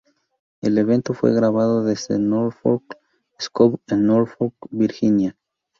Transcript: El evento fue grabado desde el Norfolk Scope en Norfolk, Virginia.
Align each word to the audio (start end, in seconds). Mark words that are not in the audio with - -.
El 0.61 0.79
evento 0.79 1.13
fue 1.13 1.31
grabado 1.31 1.83
desde 1.83 2.15
el 2.15 2.27
Norfolk 2.27 2.97
Scope 3.39 3.83
en 3.93 4.07
Norfolk, 4.07 4.55
Virginia. 4.71 5.37